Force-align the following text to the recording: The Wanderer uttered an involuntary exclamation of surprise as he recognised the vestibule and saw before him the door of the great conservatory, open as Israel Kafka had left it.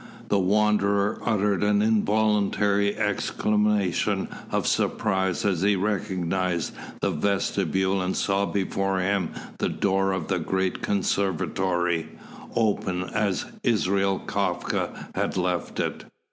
The 0.29 0.39
Wanderer 0.39 1.19
uttered 1.23 1.63
an 1.63 1.83
involuntary 1.83 2.97
exclamation 2.97 4.29
of 4.49 4.65
surprise 4.65 5.45
as 5.45 5.61
he 5.61 5.75
recognised 5.75 6.73
the 7.01 7.11
vestibule 7.11 8.01
and 8.01 8.17
saw 8.17 8.47
before 8.47 8.99
him 8.99 9.29
the 9.59 9.69
door 9.69 10.11
of 10.11 10.27
the 10.27 10.39
great 10.39 10.81
conservatory, 10.81 12.09
open 12.55 13.03
as 13.13 13.45
Israel 13.61 14.19
Kafka 14.25 15.09
had 15.13 15.37
left 15.37 15.79
it. 15.79 16.05